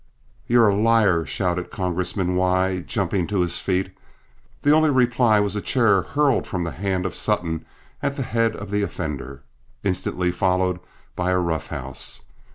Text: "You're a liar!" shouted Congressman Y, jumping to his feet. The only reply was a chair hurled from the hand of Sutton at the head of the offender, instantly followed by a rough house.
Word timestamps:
"You're 0.47 0.67
a 0.67 0.75
liar!" 0.75 1.27
shouted 1.27 1.69
Congressman 1.69 2.35
Y, 2.35 2.79
jumping 2.87 3.27
to 3.27 3.41
his 3.41 3.59
feet. 3.59 3.91
The 4.63 4.71
only 4.71 4.89
reply 4.89 5.39
was 5.39 5.55
a 5.55 5.61
chair 5.61 6.01
hurled 6.01 6.47
from 6.47 6.63
the 6.63 6.71
hand 6.71 7.05
of 7.05 7.13
Sutton 7.13 7.65
at 8.01 8.15
the 8.15 8.23
head 8.23 8.55
of 8.55 8.71
the 8.71 8.81
offender, 8.81 9.43
instantly 9.83 10.31
followed 10.31 10.79
by 11.15 11.29
a 11.29 11.37
rough 11.37 11.67
house. 11.67 12.23